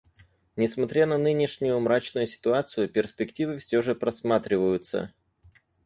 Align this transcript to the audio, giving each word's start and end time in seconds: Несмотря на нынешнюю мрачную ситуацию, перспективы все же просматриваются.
Несмотря 0.55 1.05
на 1.05 1.19
нынешнюю 1.19 1.79
мрачную 1.79 2.25
ситуацию, 2.25 2.89
перспективы 2.89 3.59
все 3.59 3.83
же 3.83 3.93
просматриваются. 3.93 5.13